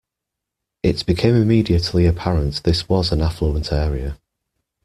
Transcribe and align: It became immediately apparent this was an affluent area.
It 0.81 1.05
became 1.05 1.35
immediately 1.35 2.07
apparent 2.07 2.63
this 2.63 2.89
was 2.89 3.11
an 3.11 3.21
affluent 3.21 3.71
area. 3.71 4.17